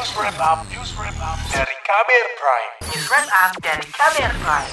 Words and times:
News 0.00 0.16
Wrap 0.16 0.40
Up, 0.40 0.64
News 0.72 0.96
Wrap 0.96 1.18
Up 1.20 1.36
dari 1.52 1.76
Kamer 1.84 2.26
Prime. 2.40 2.72
News 2.88 3.06
Wrap 3.12 3.28
Up 3.36 3.52
dari 3.60 3.84
Kamer 3.84 4.32
Prime. 4.40 4.72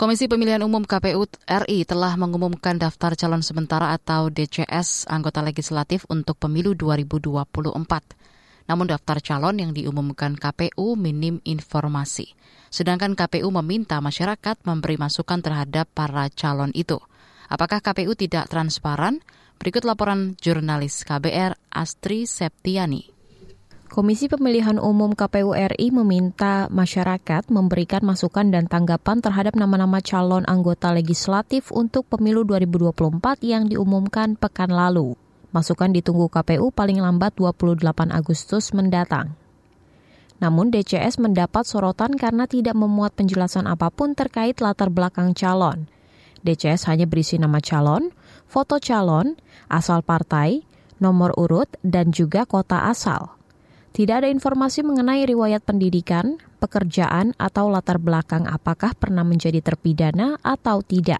Komisi 0.00 0.24
Pemilihan 0.24 0.64
Umum 0.64 0.80
KPU 0.80 1.28
RI 1.44 1.84
telah 1.84 2.16
mengumumkan 2.16 2.80
daftar 2.80 3.12
calon 3.20 3.44
sementara 3.44 3.92
atau 3.92 4.32
DCS 4.32 5.12
anggota 5.12 5.44
legislatif 5.44 6.08
untuk 6.08 6.40
pemilu 6.40 6.72
2024. 6.72 8.72
Namun 8.72 8.88
daftar 8.88 9.20
calon 9.20 9.60
yang 9.60 9.76
diumumkan 9.76 10.40
KPU 10.40 10.96
minim 10.96 11.44
informasi. 11.44 12.32
Sedangkan 12.72 13.12
KPU 13.12 13.52
meminta 13.60 14.00
masyarakat 14.00 14.56
memberi 14.64 14.96
masukan 14.96 15.44
terhadap 15.44 15.84
para 15.92 16.32
calon 16.32 16.72
itu. 16.72 16.96
Apakah 17.52 17.84
KPU 17.84 18.16
tidak 18.16 18.48
transparan? 18.48 19.20
Berikut 19.60 19.84
laporan 19.84 20.32
jurnalis 20.40 21.04
KBR 21.04 21.60
Astri 21.68 22.24
Septiani. 22.24 23.17
Komisi 23.88 24.28
Pemilihan 24.28 24.76
Umum 24.76 25.16
KPU 25.16 25.56
RI 25.56 25.88
meminta 25.88 26.68
masyarakat 26.68 27.48
memberikan 27.48 28.04
masukan 28.04 28.44
dan 28.52 28.68
tanggapan 28.68 29.24
terhadap 29.24 29.56
nama-nama 29.56 30.04
calon 30.04 30.44
anggota 30.44 30.92
legislatif 30.92 31.72
untuk 31.72 32.04
pemilu 32.04 32.44
2024 32.44 33.40
yang 33.40 33.64
diumumkan 33.64 34.36
pekan 34.36 34.68
lalu. 34.68 35.16
Masukan 35.56 35.96
ditunggu 35.96 36.28
KPU 36.28 36.68
paling 36.68 37.00
lambat 37.00 37.40
28 37.40 38.12
Agustus 38.12 38.76
mendatang. 38.76 39.32
Namun 40.36 40.68
DCS 40.68 41.16
mendapat 41.16 41.64
sorotan 41.64 42.12
karena 42.12 42.44
tidak 42.44 42.76
memuat 42.76 43.16
penjelasan 43.16 43.64
apa 43.64 43.88
pun 43.88 44.12
terkait 44.12 44.60
latar 44.60 44.92
belakang 44.92 45.32
calon. 45.32 45.88
DCS 46.44 46.92
hanya 46.92 47.08
berisi 47.08 47.40
nama 47.40 47.56
calon, 47.64 48.12
foto 48.44 48.76
calon, 48.84 49.40
asal 49.72 50.04
partai, 50.04 50.60
nomor 51.00 51.32
urut, 51.40 51.72
dan 51.80 52.12
juga 52.12 52.44
kota 52.44 52.84
asal. 52.84 53.37
Tidak 53.98 54.14
ada 54.14 54.30
informasi 54.30 54.86
mengenai 54.86 55.26
riwayat 55.26 55.66
pendidikan, 55.66 56.38
pekerjaan, 56.62 57.34
atau 57.34 57.66
latar 57.66 57.98
belakang 57.98 58.46
apakah 58.46 58.94
pernah 58.94 59.26
menjadi 59.26 59.58
terpidana 59.58 60.38
atau 60.46 60.86
tidak. 60.86 61.18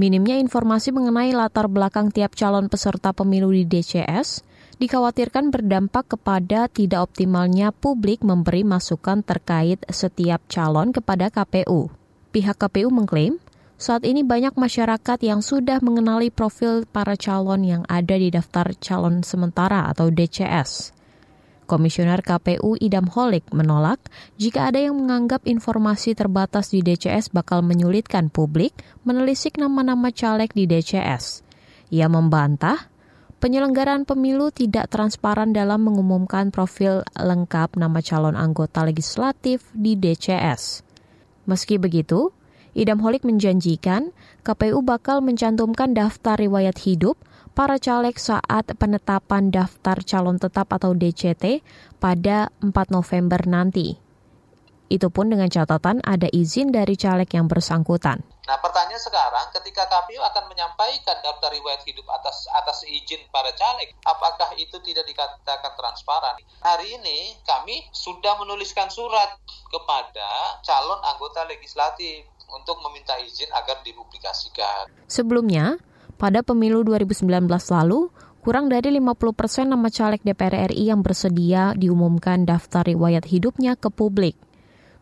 Minimnya 0.00 0.40
informasi 0.40 0.88
mengenai 0.88 1.36
latar 1.36 1.68
belakang 1.68 2.08
tiap 2.08 2.32
calon 2.32 2.72
peserta 2.72 3.12
pemilu 3.12 3.52
di 3.52 3.68
DCS 3.68 4.40
dikhawatirkan 4.80 5.52
berdampak 5.52 6.16
kepada 6.16 6.72
tidak 6.72 7.12
optimalnya 7.12 7.76
publik 7.76 8.24
memberi 8.24 8.64
masukan 8.64 9.20
terkait 9.20 9.84
setiap 9.92 10.40
calon 10.48 10.96
kepada 10.96 11.28
KPU. 11.28 11.92
Pihak 12.32 12.56
KPU 12.56 12.88
mengklaim 12.88 13.36
saat 13.76 14.00
ini 14.08 14.24
banyak 14.24 14.56
masyarakat 14.56 15.20
yang 15.20 15.44
sudah 15.44 15.76
mengenali 15.84 16.32
profil 16.32 16.88
para 16.88 17.20
calon 17.20 17.68
yang 17.68 17.82
ada 17.84 18.16
di 18.16 18.32
daftar 18.32 18.72
calon 18.80 19.20
sementara 19.20 19.92
atau 19.92 20.08
DCS. 20.08 21.03
Komisioner 21.64 22.20
KPU 22.20 22.76
Idam 22.76 23.08
Holik 23.08 23.48
menolak 23.50 23.96
jika 24.36 24.68
ada 24.68 24.76
yang 24.76 25.00
menganggap 25.00 25.48
informasi 25.48 26.12
terbatas 26.12 26.68
di 26.68 26.84
DCS 26.84 27.32
bakal 27.32 27.64
menyulitkan 27.64 28.28
publik 28.28 28.76
menelisik 29.08 29.56
nama-nama 29.56 30.12
caleg 30.12 30.52
di 30.52 30.68
DCS. 30.68 31.40
Ia 31.88 32.12
membantah 32.12 32.92
penyelenggaraan 33.40 34.04
pemilu 34.04 34.52
tidak 34.52 34.92
transparan 34.92 35.56
dalam 35.56 35.84
mengumumkan 35.84 36.52
profil 36.52 37.04
lengkap 37.16 37.80
nama 37.80 38.00
calon 38.04 38.36
anggota 38.36 38.84
legislatif 38.84 39.64
di 39.72 39.96
DCS. 39.96 40.84
Meski 41.44 41.76
begitu, 41.76 42.32
Idam 42.74 42.98
Holik 43.04 43.22
menjanjikan 43.22 44.10
KPU 44.42 44.82
bakal 44.82 45.22
mencantumkan 45.22 45.94
daftar 45.94 46.40
riwayat 46.40 46.80
hidup 46.82 47.14
para 47.54 47.78
caleg 47.78 48.18
saat 48.18 48.66
penetapan 48.74 49.54
daftar 49.54 50.02
calon 50.02 50.42
tetap 50.42 50.74
atau 50.74 50.90
DCT 50.90 51.62
pada 52.02 52.50
4 52.58 52.70
November 52.90 53.46
nanti. 53.46 53.94
Itu 54.90 55.08
pun 55.08 55.32
dengan 55.32 55.48
catatan 55.48 56.04
ada 56.04 56.28
izin 56.28 56.74
dari 56.74 56.98
caleg 56.98 57.30
yang 57.32 57.48
bersangkutan. 57.48 58.20
Nah, 58.44 58.60
pertanyaan 58.60 59.00
sekarang, 59.00 59.48
ketika 59.56 59.88
KPU 59.88 60.20
akan 60.20 60.52
menyampaikan 60.52 61.16
daftar 61.24 61.48
riwayat 61.48 61.80
hidup 61.88 62.04
atas 62.12 62.44
atas 62.52 62.84
izin 62.84 63.24
para 63.32 63.48
caleg, 63.56 63.96
apakah 64.04 64.52
itu 64.60 64.76
tidak 64.84 65.08
dikatakan 65.08 65.72
transparan? 65.72 66.36
Hari 66.60 67.00
ini 67.00 67.32
kami 67.48 67.88
sudah 67.96 68.36
menuliskan 68.36 68.92
surat 68.92 69.40
kepada 69.72 70.60
calon 70.60 71.00
anggota 71.00 71.48
legislatif 71.48 72.28
untuk 72.52 72.76
meminta 72.84 73.16
izin 73.24 73.48
agar 73.56 73.80
dipublikasikan. 73.80 74.92
Sebelumnya, 75.08 75.80
pada 76.14 76.46
pemilu 76.46 76.86
2019 76.86 77.46
lalu, 77.48 78.08
kurang 78.44 78.68
dari 78.68 78.92
50 78.92 79.32
persen 79.32 79.66
nama 79.72 79.88
caleg 79.88 80.20
DPR 80.20 80.70
RI 80.70 80.92
yang 80.92 81.00
bersedia 81.00 81.72
diumumkan 81.72 82.44
daftar 82.44 82.84
riwayat 82.84 83.24
hidupnya 83.26 83.74
ke 83.74 83.88
publik. 83.88 84.36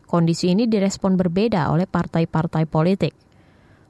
Kondisi 0.07 0.53
ini 0.53 0.69
direspon 0.69 1.17
berbeda 1.17 1.73
oleh 1.73 1.89
partai-partai 1.89 2.69
politik. 2.69 3.17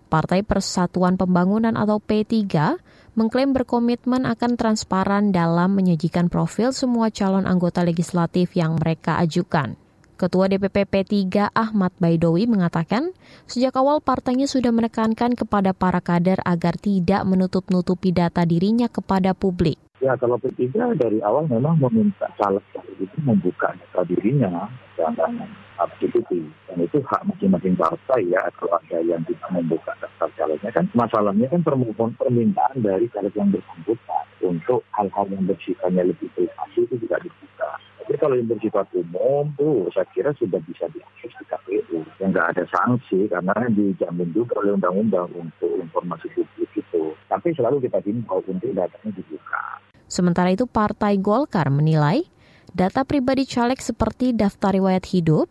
Partai 0.08 0.46
Persatuan 0.46 1.18
Pembangunan 1.18 1.74
atau 1.74 1.98
P3 1.98 2.46
mengklaim 3.18 3.54
berkomitmen 3.54 4.26
akan 4.30 4.58
transparan 4.58 5.34
dalam 5.34 5.74
menyajikan 5.74 6.30
profil 6.30 6.70
semua 6.70 7.10
calon 7.10 7.46
anggota 7.50 7.82
legislatif 7.86 8.54
yang 8.54 8.78
mereka 8.78 9.18
ajukan. 9.20 9.83
Ketua 10.13 10.46
DPP 10.46 10.85
P3 10.85 11.50
Ahmad 11.57 11.90
Baidowi 11.97 12.46
mengatakan, 12.46 13.18
sejak 13.50 13.74
awal 13.74 13.97
partainya 13.97 14.46
sudah 14.46 14.69
menekankan 14.69 15.34
kepada 15.34 15.74
para 15.74 16.06
kader 16.06 16.38
agar 16.46 16.78
tidak 16.78 17.25
menutup-nutupi 17.25 18.13
data 18.13 18.46
dirinya 18.46 18.85
kepada 18.85 19.34
publik. 19.34 19.81
Ya 20.06 20.13
kalau 20.13 20.38
P3 20.38 20.69
dari 21.00 21.18
awal 21.25 21.50
memang 21.50 21.81
meminta 21.81 22.29
caleg 22.38 22.62
itu 23.01 23.18
membuka 23.25 23.74
data 23.74 24.06
dirinya 24.06 24.69
dan 24.94 25.18
substitusi 25.79 26.45
dan 26.69 26.78
itu 26.84 27.01
hak 27.01 27.25
masing-masing 27.25 27.74
partai 27.74 28.22
ya 28.30 28.41
kalau 28.59 28.78
ada 28.78 29.00
yang 29.01 29.24
tidak 29.25 29.50
membuka 29.50 29.97
daftar 29.97 30.30
calegnya. 30.38 30.69
Kan 30.75 30.85
masalahnya 30.94 31.47
kan 31.50 31.66
permohonan 31.66 32.13
permintaan 32.22 32.85
dari 32.85 33.09
caleg 33.09 33.34
yang 33.34 33.50
bersangkutan. 33.50 34.25
Untuk 34.44 34.84
hal-hal 34.91 35.25
yang 35.31 35.47
bersifatnya 35.47 36.03
lebih 36.03 36.28
privasi 36.35 36.84
itu 36.84 36.95
tidak 37.07 37.24
dibuka 37.24 37.69
tapi 38.03 38.19
kalau 38.19 38.36
yang 38.36 38.52
bersifat 38.52 38.91
umum 39.00 39.47
tuh 39.56 39.88
saya 39.96 40.03
kira 40.12 40.36
sudah 40.36 40.59
bisa 40.68 40.91
diakses 40.91 41.31
di 41.40 41.46
KPU. 41.47 42.03
Yang 42.19 42.30
nggak 42.36 42.47
ada 42.52 42.64
sanksi 42.68 43.31
karena 43.31 43.56
dijamin 43.72 44.28
juga 44.36 44.59
oleh 44.59 44.75
undang-undang 44.75 45.31
untuk 45.31 45.72
informasi 45.80 46.28
publik 46.36 46.68
itu. 46.75 47.16
Tapi 47.31 47.56
selalu 47.56 47.88
kita 47.88 48.03
himbau 48.03 48.44
untuk 48.44 48.75
datanya 48.75 49.08
dibuka. 49.16 49.80
Sementara 50.12 50.52
itu 50.52 50.68
Partai 50.68 51.16
Golkar 51.16 51.72
menilai 51.72 52.28
data 52.75 53.08
pribadi 53.08 53.47
caleg 53.47 53.80
seperti 53.80 54.36
daftar 54.36 54.75
riwayat 54.75 55.08
hidup, 55.08 55.47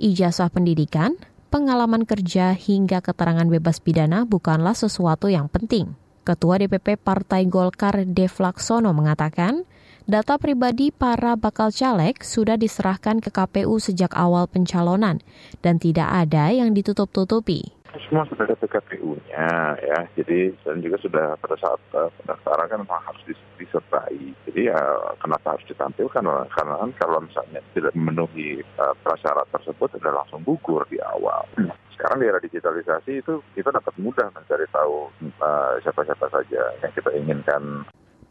ijazah 0.00 0.48
pendidikan, 0.48 1.20
pengalaman 1.52 2.08
kerja 2.08 2.56
hingga 2.56 3.04
keterangan 3.04 3.44
bebas 3.44 3.76
pidana 3.84 4.24
bukanlah 4.24 4.72
sesuatu 4.72 5.28
yang 5.28 5.52
penting. 5.52 5.92
Ketua 6.24 6.64
DPP 6.64 6.96
Partai 6.96 7.44
Golkar 7.44 8.08
Dev 8.08 8.32
Laksono 8.40 8.96
mengatakan, 8.96 9.68
Data 10.10 10.42
pribadi 10.42 10.90
para 10.90 11.38
bakal 11.38 11.70
caleg 11.70 12.18
sudah 12.26 12.58
diserahkan 12.58 13.22
ke 13.22 13.30
KPU 13.30 13.78
sejak 13.78 14.10
awal 14.18 14.50
pencalonan 14.50 15.22
dan 15.62 15.78
tidak 15.78 16.10
ada 16.10 16.50
yang 16.50 16.74
ditutup-tutupi. 16.74 17.70
Semua 18.10 18.26
sudah 18.26 18.42
ada 18.42 18.58
PKPU-nya 18.58 19.78
ya, 19.78 19.98
jadi 20.18 20.50
dan 20.66 20.82
juga 20.82 20.98
sudah 20.98 21.38
pada 21.38 21.54
saat 21.62 21.78
uh, 21.94 22.10
pendaftaran 22.18 22.66
kan 22.66 22.82
harus 22.90 23.22
disertai. 23.54 24.34
Jadi 24.50 24.74
ya 24.74 24.82
kenapa 25.22 25.54
harus 25.54 25.70
ditampilkan? 25.70 26.26
Karena 26.58 26.74
kan 26.82 26.90
kalau 26.98 27.22
misalnya 27.22 27.62
tidak 27.70 27.94
memenuhi 27.94 28.66
uh, 28.82 28.94
prasyarat 29.06 29.46
tersebut 29.54 29.94
sudah 29.94 30.10
langsung 30.10 30.42
gugur 30.42 30.82
di 30.90 30.98
awal. 31.06 31.46
Sekarang 31.94 32.18
di 32.18 32.26
era 32.26 32.42
digitalisasi 32.42 33.22
itu 33.22 33.38
kita 33.54 33.70
dapat 33.70 33.94
mudah 34.02 34.26
mencari 34.34 34.66
tahu 34.74 35.06
uh, 35.38 35.78
siapa-siapa 35.86 36.26
saja 36.34 36.62
yang 36.82 36.90
kita 36.98 37.14
inginkan 37.14 37.86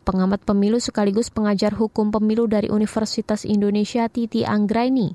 pengamat 0.10 0.42
pemilu 0.42 0.82
sekaligus 0.82 1.30
pengajar 1.30 1.78
hukum 1.78 2.10
pemilu 2.10 2.50
dari 2.50 2.74
Universitas 2.74 3.46
Indonesia 3.46 4.10
Titi 4.10 4.42
Anggraini, 4.42 5.14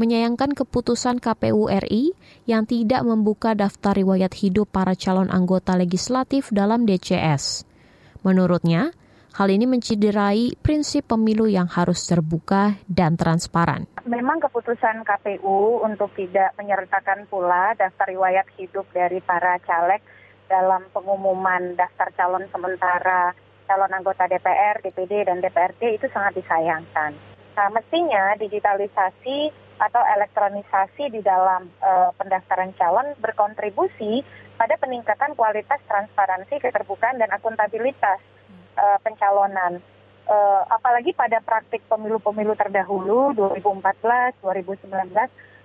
menyayangkan 0.00 0.56
keputusan 0.56 1.20
KPU 1.20 1.68
RI 1.68 2.16
yang 2.48 2.64
tidak 2.64 3.04
membuka 3.04 3.52
daftar 3.52 3.92
riwayat 3.92 4.32
hidup 4.32 4.72
para 4.72 4.96
calon 4.96 5.28
anggota 5.28 5.76
legislatif 5.76 6.48
dalam 6.48 6.88
DCS. 6.88 7.68
Menurutnya, 8.24 8.96
hal 9.36 9.52
ini 9.52 9.68
menciderai 9.68 10.56
prinsip 10.56 11.12
pemilu 11.12 11.44
yang 11.44 11.68
harus 11.68 12.08
terbuka 12.08 12.80
dan 12.88 13.20
transparan. 13.20 13.84
Memang 14.08 14.40
keputusan 14.40 15.04
KPU 15.04 15.84
untuk 15.84 16.16
tidak 16.16 16.56
menyertakan 16.56 17.28
pula 17.28 17.76
daftar 17.76 18.08
riwayat 18.08 18.48
hidup 18.56 18.88
dari 18.96 19.20
para 19.20 19.60
caleg 19.68 20.00
dalam 20.50 20.82
pengumuman 20.90 21.78
daftar 21.78 22.10
calon 22.18 22.42
sementara 22.50 23.30
calon 23.70 23.94
anggota 23.94 24.26
DPR, 24.26 24.82
DPD, 24.82 25.30
dan 25.30 25.38
DPRD 25.38 25.94
itu 25.94 26.10
sangat 26.10 26.42
disayangkan. 26.42 27.14
Nah, 27.54 27.68
mestinya 27.70 28.34
digitalisasi 28.34 29.54
atau 29.78 30.02
elektronisasi 30.18 31.14
di 31.14 31.22
dalam 31.22 31.70
uh, 31.78 32.10
pendaftaran 32.18 32.74
calon 32.74 33.14
berkontribusi 33.22 34.26
pada 34.58 34.74
peningkatan 34.76 35.38
kualitas 35.38 35.78
transparansi, 35.86 36.58
keterbukaan, 36.58 37.22
dan 37.22 37.30
akuntabilitas 37.30 38.18
uh, 38.74 38.98
pencalonan. 39.06 39.78
uh, 40.30 40.62
apalagi 40.68 41.14
pada 41.16 41.42
praktik 41.42 41.80
pemilu-pemilu 41.90 42.54
terdahulu 42.54 43.34
2014, 43.34 44.36
2019 44.42 45.14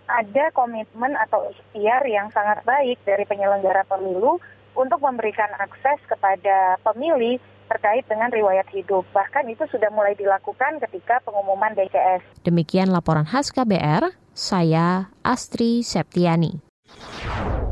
ada 0.06 0.46
komitmen 0.54 1.18
atau 1.18 1.50
ikhtiar 1.50 2.06
yang 2.06 2.30
sangat 2.30 2.62
baik 2.62 3.02
dari 3.06 3.26
penyelenggara 3.26 3.86
pemilu 3.90 4.38
untuk 4.76 5.00
memberikan 5.02 5.50
akses 5.58 6.00
kepada 6.06 6.78
pemilih 6.84 7.40
terkait 7.66 8.06
dengan 8.06 8.30
riwayat 8.30 8.70
hidup. 8.70 9.04
Bahkan 9.10 9.50
itu 9.50 9.66
sudah 9.74 9.90
mulai 9.90 10.14
dilakukan 10.14 10.78
ketika 10.86 11.20
pengumuman 11.26 11.74
DCS. 11.74 12.46
Demikian 12.46 12.94
laporan 12.94 13.26
khas 13.26 13.50
KBR, 13.50 14.14
saya 14.38 15.10
Astri 15.26 15.82
Septiani. 15.82 16.62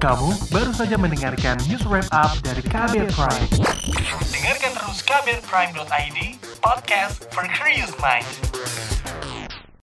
Kamu 0.03 0.51
baru 0.51 0.75
saja 0.75 0.99
mendengarkan 0.99 1.55
news 1.69 1.87
wrap 1.87 2.09
up 2.11 2.35
dari 2.43 2.59
KBR 2.59 3.07
Prime. 3.15 3.47
Dengarkan 4.35 4.71
terus 4.75 4.99
kbrprime.id, 5.05 6.19
podcast 6.59 7.23
for 7.31 7.47
curious 7.47 7.93
mind. 8.03 8.52